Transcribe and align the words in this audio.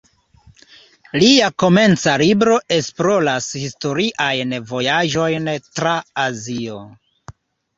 Lia 1.23 1.49
komenca 1.63 2.15
libro 2.21 2.57
esploras 2.77 3.51
historiajn 3.65 4.57
vojaĝojn 4.73 5.53
tra 5.69 5.93
Azio. 6.25 6.81